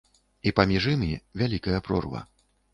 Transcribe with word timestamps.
І 0.49 0.53
паміж 0.59 0.87
імі 0.95 1.11
вялікая 1.43 1.79
прорва. 1.91 2.27